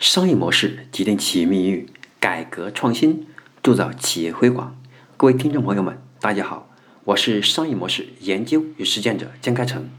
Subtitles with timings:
[0.00, 1.86] 商业模式决定企业命运，
[2.18, 3.26] 改革创新
[3.62, 4.74] 铸造企业辉煌。
[5.18, 6.70] 各位听众朋友们，大家好，
[7.04, 9.90] 我是商业模式研究与实践者江开成。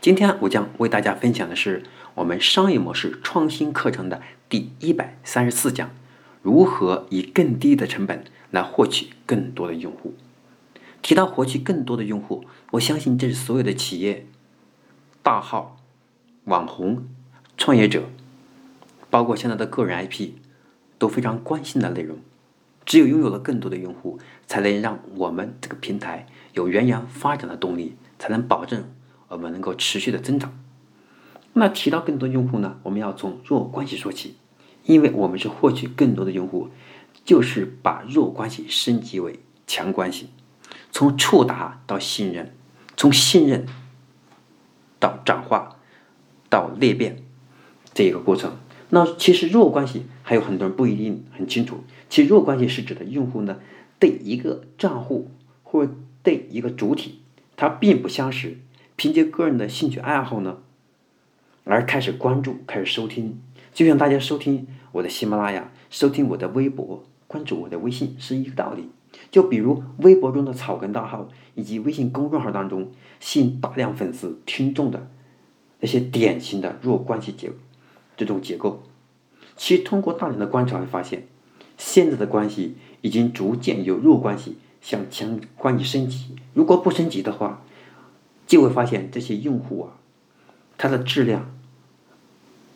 [0.00, 1.84] 今天我将为大家分享的是
[2.16, 5.88] 我们商业模式创新课程的第一百三十四讲：
[6.42, 10.16] 如何以更低的成本来获取更多的用户。
[11.00, 14.26] 提到获取更多的用户，我相信这是所有的企业、
[15.22, 15.76] 大号、
[16.46, 17.06] 网红、
[17.56, 18.10] 创业者。
[19.10, 20.32] 包括现在的个人 IP
[20.98, 22.18] 都非常关心的内容。
[22.84, 28.84] 只有拥有了更多的用户，才能让我们这个平台有源源发展的动力，才能保证
[29.28, 30.58] 我们能够持续的增长。
[31.52, 34.36] 那提到更多用户呢，我们要从弱关系说起，
[34.84, 36.70] 因为我们是获取更多的用户，
[37.26, 40.30] 就是把弱关系升级为强关系，
[40.90, 42.54] 从触达到信任，
[42.96, 43.66] 从信任
[44.98, 45.76] 到转化
[46.48, 47.22] 到裂变
[47.92, 48.56] 这一个过程。
[48.90, 51.78] 那其实弱关系还有很多人不一定很清楚。
[52.08, 53.58] 其实弱关系是指的用户呢
[53.98, 55.30] 对一个账户
[55.62, 55.86] 或
[56.22, 57.20] 对一个主体，
[57.56, 58.58] 他并不相识，
[58.96, 60.58] 凭借个人的兴趣爱好呢
[61.64, 63.38] 而开始关注、开始收听，
[63.74, 68.88] 就像大家收听我的喜马拉雅、收听我的微博、关注我的微信是一个道理。
[69.30, 75.10] 就比如微博中的草根大号以及微信公众号当中吸引大量粉丝听众的
[75.80, 77.54] 那些典型的弱关系结构。
[78.18, 78.82] 这种结构，
[79.56, 81.28] 其实通过大量的观察会发现，
[81.78, 86.34] 现在的关系已经逐渐由弱关系向强关系升级。
[86.52, 87.62] 如果不升级的话，
[88.48, 89.96] 就会发现这些用户啊，
[90.76, 91.54] 它的质量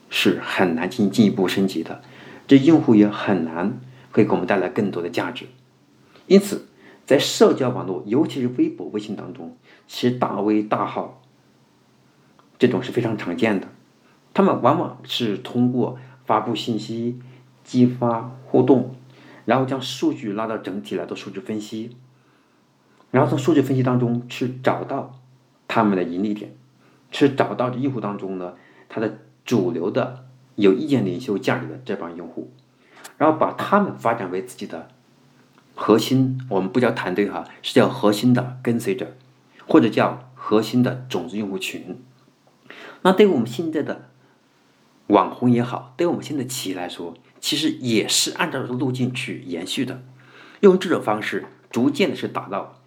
[0.09, 2.03] 是很难进进一步升级的，
[2.47, 3.81] 这用户也很难
[4.13, 5.47] 会给我们带来更多的价值。
[6.29, 6.69] 因此，
[7.05, 9.57] 在社交网络，尤其是微博、微信当中，
[9.89, 11.21] 其实大 V 大号
[12.61, 13.67] 这种是非常常见的。
[14.35, 17.21] 他们往往是通过发布信息、
[17.63, 18.95] 激发互动，
[19.45, 21.97] 然后将数据拉到整体来做数据分析，
[23.11, 25.19] 然后从数据分析当中去找到
[25.69, 26.55] 他们的盈利点，
[27.11, 28.55] 去找到用户当中呢，
[28.89, 32.51] 他的主流的有意见领袖价值的这帮用户，
[33.19, 34.89] 然后把他们发展为自己的
[35.75, 39.13] 核心，我们不叫团队哈，是叫核心的跟随者，
[39.67, 42.01] 或者叫核心的种子用户群。
[43.03, 44.09] 那对于我们现在的。
[45.13, 50.03] 网红也好，对我们现在企业来说，其实也是按照这个路径去延续的，
[50.61, 52.81] 用这种方式逐渐的是达到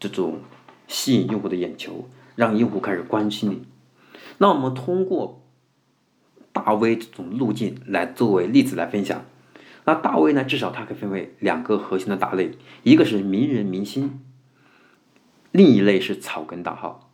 [0.00, 0.40] 这种
[0.88, 3.66] 吸引用户的眼球，让用户开始关心你。
[4.38, 5.42] 那我们通过
[6.54, 9.22] 大 V 这种路径来作为例子来分享。
[9.84, 12.52] 那大 V 呢，至少它可以分为两个核心的大类，
[12.82, 14.20] 一个是名人明星，
[15.50, 17.12] 另一类是草根大号。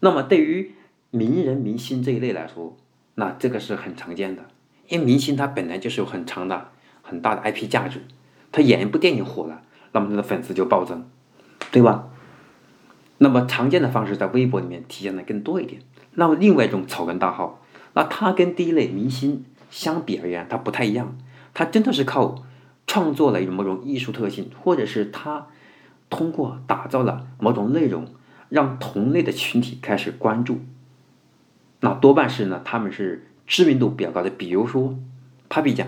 [0.00, 0.74] 那么对于
[1.10, 2.76] 名人明星这一类来说，
[3.16, 4.44] 那这个是很常见的，
[4.88, 6.68] 因为明星他本来就是有很长的、
[7.02, 8.02] 很大的 IP 价值，
[8.52, 9.62] 他演一部电影火了，
[9.92, 11.04] 那么他的粉丝就暴增，
[11.72, 12.08] 对吧？
[13.18, 15.80] 那么常见的方式在微博里面体现的更多一点。
[16.12, 17.62] 那么另外一种草根大号，
[17.94, 21.16] 那他跟第一类明星相比而言，他不太一样，
[21.54, 22.44] 他真的是靠
[22.86, 25.46] 创作了某种艺术特性，或者是他
[26.10, 28.06] 通过打造了某种内容，
[28.50, 30.60] 让同类的群体开始关注。
[31.86, 34.98] 那多半是呢，他们是知名度比较高的，比如说
[35.48, 35.86] Papi 酱，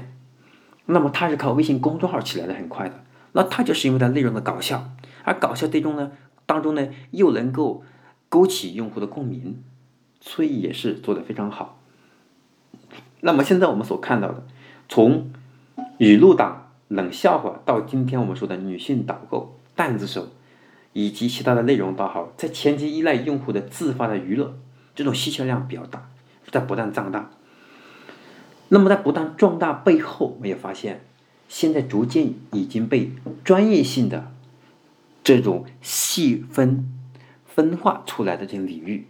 [0.86, 3.02] 那么他是靠微信公众号起来的，很快的。
[3.32, 4.92] 那他就是因为他内容的搞笑，
[5.24, 6.12] 而搞笑当中呢，
[6.46, 7.82] 当中呢又能够
[8.28, 9.60] 勾起用户的共鸣，
[10.20, 11.80] 所以也是做的非常好。
[13.22, 14.46] 那么现在我们所看到的，
[14.88, 15.32] 从
[15.98, 20.28] 语录党、冷笑话到今天我们说的女性导购、段子手，
[20.92, 24.54] 以及其他的内容导号，在前期依赖用户的自发的娱乐。
[24.98, 26.10] 这种需求量比较大，
[26.50, 27.30] 在不断壮大。
[28.66, 31.04] 那么在不断壮大背后，我们也发现，
[31.48, 33.12] 现在逐渐已经被
[33.44, 34.32] 专业性的
[35.22, 36.90] 这种细分
[37.46, 39.06] 分化出来的这种领域，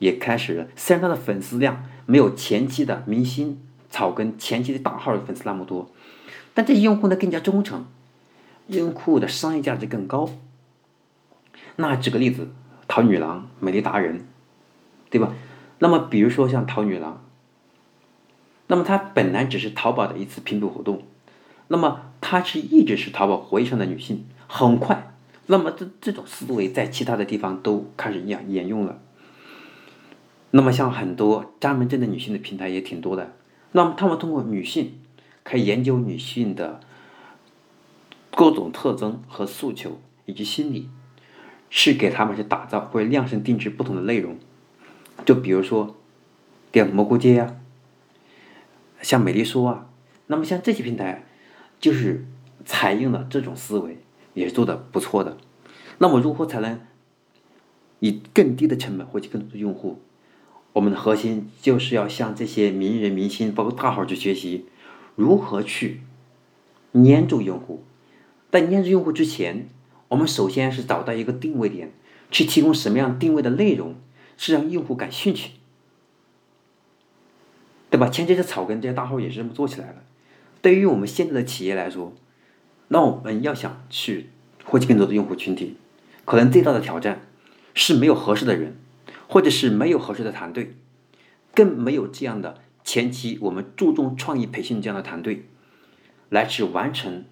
[0.00, 0.66] 也开始了。
[0.74, 5.88] 虽然它的粉丝量没有前期的明星草根前期的大号的粉丝那么多，
[6.54, 7.86] 但这些用户呢更加忠诚，
[8.66, 10.28] 用户的商业价值更高。
[11.76, 12.48] 那举个例子，
[12.88, 14.26] 淘女郎、美丽达人。
[15.10, 15.32] 对吧？
[15.78, 17.22] 那么比如说像淘女郎，
[18.66, 21.02] 那么它本来只是淘宝的一次拼补活动，
[21.68, 25.14] 那么它是一直是淘宝活跃上的女性，很快，
[25.46, 28.98] 那么这这种思维在其他的地方都开始沿沿用了。
[30.50, 33.32] 那么像很多专门针对女性的平台也挺多的，
[33.72, 34.94] 那么他们通过女性，
[35.44, 36.80] 可以研究女性的
[38.34, 40.88] 各种特征和诉求以及心理，
[41.70, 44.36] 去给他们去打造或者量身定制不同的内容。
[45.24, 45.96] 就比如说，
[46.70, 47.56] 点蘑菇街呀，
[49.02, 49.90] 像美丽说啊，
[50.26, 51.24] 那么像这些平台，
[51.80, 52.24] 就是
[52.64, 53.98] 采用了这种思维，
[54.34, 55.36] 也是做的不错的。
[55.98, 56.80] 那么如何才能
[58.00, 60.00] 以更低的成本获取更多的用户？
[60.74, 64.66] 我们的核心就是要向这些名人明星，包括大号去学习，
[65.16, 66.02] 如何去
[66.92, 67.82] 黏住用户。
[68.50, 69.68] 在黏住用户之前，
[70.08, 71.92] 我们首先是找到一个定位点，
[72.30, 73.96] 去提供什么样定位的内容，
[74.38, 75.50] 是让用户感兴趣，
[77.90, 78.08] 对吧？
[78.08, 79.96] 前期的草根这些大号也是这么做起来的。
[80.62, 82.14] 对于我们现在的企业来说，
[82.88, 84.30] 那我们要想去
[84.64, 85.76] 获取更多的用户群体，
[86.24, 87.26] 可能最大的挑战
[87.74, 88.74] 是没有合适的人。
[89.30, 90.74] 或者是没有合适的团队，
[91.54, 95.44] 更没有这样的前期我们注重创意培训这样的团队，
[96.30, 97.26] 来去完成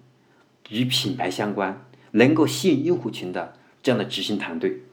[0.69, 4.83] 与品牌相关、能够吸引用户群的这样的执行团队。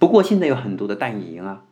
[0.00, 1.62] 不过现在有很多的代运营啊，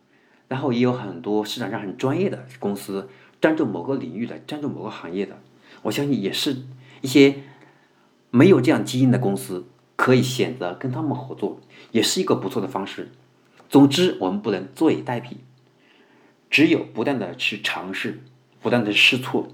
[0.47, 3.09] 然后也有很多市场上很专业的公司，
[3.41, 5.39] 专注某个领域的、专注某个行业的，
[5.81, 6.61] 我相信也是
[7.01, 7.41] 一些
[8.29, 11.59] 没有这样基因的公司可以选择跟他们合作，
[11.91, 13.09] 也是一个不错的方式。
[13.67, 15.37] 总之，我们不能坐以待毙，
[16.51, 18.21] 只有不断的去尝试，
[18.61, 19.47] 不断的试错，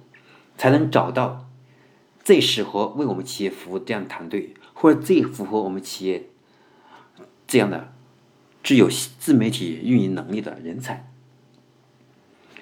[0.58, 1.48] 才能找到
[2.22, 6.30] 最适合为我们企业服务这样的团队，或者最符合我们企业
[7.48, 7.94] 这样的
[8.66, 11.06] 具有自媒体运营能力的人才，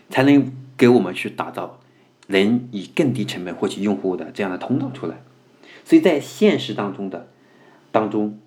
[0.10, 1.80] 才能给我们去打造
[2.28, 5.24] 能以更低成本获取用户的这样的通道出来。
[5.86, 7.30] 所以在现实当中的
[7.90, 8.38] 当中，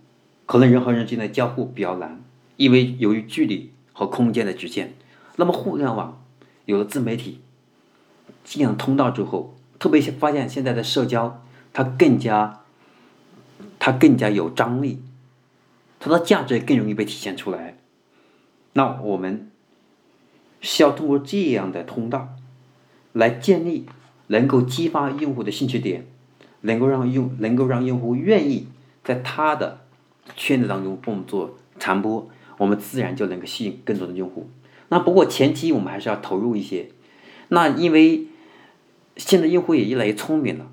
[0.44, 2.22] 可能人和人之间的交互比较难。
[2.58, 4.92] 因为由于距离和空间的局限，
[5.36, 6.22] 那么互联网
[6.66, 7.40] 有了自媒体
[8.44, 11.42] 这样通道之后，特别发现现在的社交
[11.72, 12.60] 它更加
[13.78, 15.00] 它更加有张力，
[16.10, 17.76] 它的价值更容易被体现出来。
[18.74, 19.50] 那我们
[20.60, 22.34] 需要通过这样的通道
[23.12, 23.86] 来建立
[24.28, 26.06] 能够激发用户的兴趣点，
[26.60, 28.68] 能够让用能够让用户愿意
[29.02, 29.80] 在他的
[30.36, 32.28] 圈子当中跟我们做传播。
[32.58, 34.48] 我们自然就能够吸引更多的用户。
[34.88, 36.88] 那不过前期我们还是要投入一些。
[37.48, 38.26] 那因为
[39.16, 40.70] 现在用户也越来越聪明了，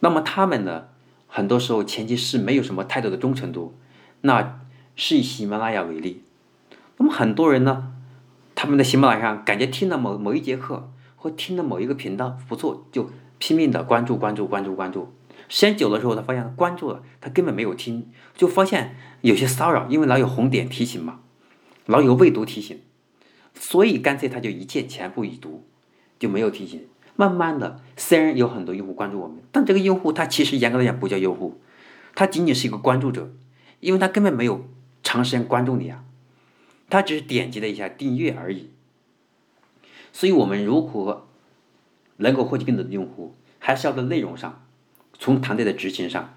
[0.00, 0.88] 那么他们呢，
[1.26, 3.74] 很多时候前期是没有什么太多的忠诚度。
[4.22, 4.60] 那
[4.96, 6.22] 是以喜马拉雅为例，
[6.96, 7.92] 那么很多人呢，
[8.54, 15.12] 他们在喜马拉雅上感觉听了某某一节课或听了某一个频道不错，就拼命的关注关注关注关注。
[15.48, 21.20] 时间久了之后，他发现关注了，他根本没有听，就发现有些骚扰，因为老有红点提醒嘛，
[21.86, 22.80] 老有未读提醒，
[23.54, 25.64] 所以干脆他就一键全部已读，
[26.18, 26.86] 就没有提醒。
[27.16, 31.60] 慢慢的，虽然有很多用户关注我们，但这个用户他其实严格来讲不叫用户，
[32.14, 33.30] 他仅仅是一个关注者，
[33.82, 34.64] 因为他根本没有
[35.02, 36.04] 长时间关注你啊，
[36.88, 38.70] 他只是点击了一下订阅而已。
[40.12, 41.26] 所以我们如何
[42.18, 44.64] 能够获取更多的用户，还是要在内容上。
[45.18, 46.34] 从团队的执行上，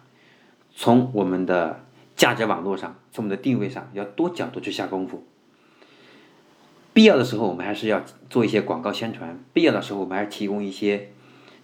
[0.75, 5.24] 从我们的价值网络上，从我们的定位上，要多角度去下功夫。
[6.94, 11.12] 必要的时候，我们还是要做一些广告宣传；必要的时候，我们还是提供一些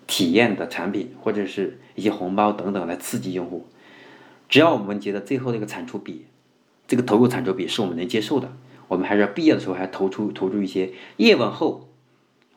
[0.06, 3.68] 体验的产品，或者是一些红包等等来刺激用户。
[4.51, 6.25] 只要我们觉得最后这个产出比，
[6.86, 8.51] 这个投入产出比是我们能接受的，
[8.89, 10.92] 我们还是要必要的时候还投出投入一些。
[11.15, 11.88] 越往后，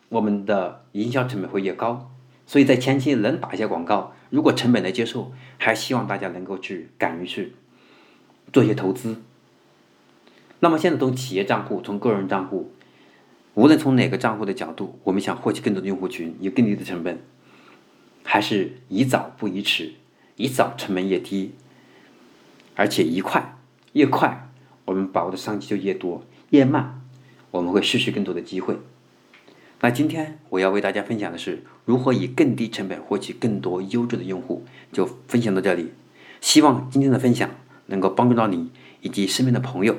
[0.09, 2.11] 我们的营销成本会越高。
[2.47, 7.55] 所以在前期能打一些广告，如果成本能接受，还希望大家能够去敢于去
[8.53, 9.23] 做一些投资。
[10.59, 12.73] 那么现在从企业账户、从个人账户，
[13.55, 17.21] 无论从哪个账户的角度，我们想获取更多的用户群，有更低的成本，
[18.25, 19.93] 还是宜早不宜迟，
[20.37, 21.53] 宜早成本越低，
[22.75, 23.57] 而且一快
[23.93, 24.49] 越快，
[24.85, 27.01] 我们把握的商机就越多；越慢，
[27.51, 28.77] 我们会失去更多的机会。
[29.81, 35.93] 那今天我要为大家分享的是如何以更低成本获取更多优质的用户，就分享到这里。
[36.41, 37.51] 希望今天的分享
[37.87, 38.71] 能够帮助到你
[39.03, 39.97] 以及身边的朋友，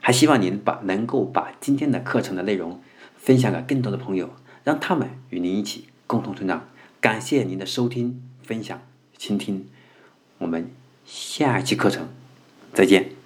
[0.00, 2.80] 还希望您把能够把今天的课程的内容
[3.16, 4.30] 分享给更多的朋友，
[4.64, 6.68] 让他们与您一起共同成长。
[7.00, 8.80] 感谢您的收听、分享、
[9.16, 9.66] 倾听，
[10.38, 10.70] 我们
[11.08, 12.08] 下期课程
[12.74, 13.17] 再见。